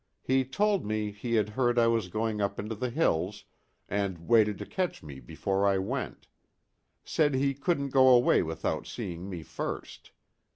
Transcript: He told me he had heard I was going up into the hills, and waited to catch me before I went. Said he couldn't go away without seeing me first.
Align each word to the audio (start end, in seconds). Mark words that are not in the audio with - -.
He 0.23 0.45
told 0.45 0.83
me 0.83 1.11
he 1.11 1.35
had 1.35 1.49
heard 1.49 1.77
I 1.77 1.85
was 1.85 2.07
going 2.07 2.41
up 2.41 2.59
into 2.59 2.73
the 2.73 2.89
hills, 2.89 3.45
and 3.87 4.27
waited 4.27 4.57
to 4.57 4.65
catch 4.65 5.03
me 5.03 5.19
before 5.19 5.67
I 5.67 5.77
went. 5.77 6.25
Said 7.03 7.35
he 7.35 7.53
couldn't 7.53 7.89
go 7.89 8.07
away 8.07 8.41
without 8.41 8.87
seeing 8.87 9.29
me 9.29 9.43
first. 9.43 10.09